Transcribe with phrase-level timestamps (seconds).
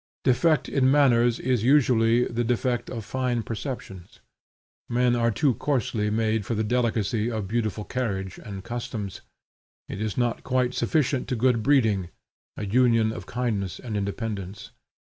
[0.23, 4.19] Defect in manners is usually the defect of fine perceptions.
[4.89, 9.21] Men are too coarsely made for the delicacy of beautiful carriage and customs.
[9.87, 12.09] It is not quite sufficient to good breeding,
[12.57, 14.71] a union of kindness and independence.